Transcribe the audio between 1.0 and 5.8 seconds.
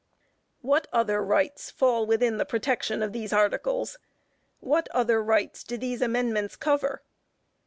rights fall within the protection of these articles?" What "other rights" do